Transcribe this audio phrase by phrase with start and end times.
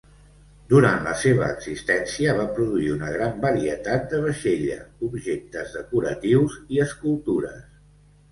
[0.69, 7.61] Durant la seva existència, va produir una gran varietat de vaixella, objectes decoratius i escultures.